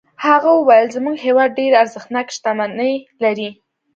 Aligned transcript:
هغه 0.25 0.49
وویل 0.53 0.87
زموږ 0.95 1.17
هېواد 1.25 1.49
ډېرې 1.57 1.79
ارزښتناکې 1.83 2.33
شتمنۍ 2.37 2.93
لري. 3.23 3.49